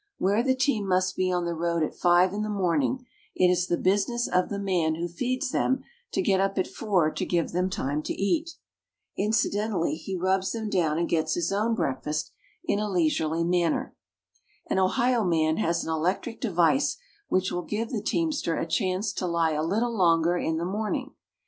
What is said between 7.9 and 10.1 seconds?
to eat. Incidentally